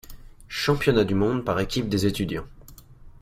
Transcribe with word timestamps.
Championnats 0.49 1.03
du 1.03 1.13
monde 1.13 1.45
par 1.45 1.59
équipes 1.59 1.87
des 1.87 2.07
étudiants. 2.07 2.47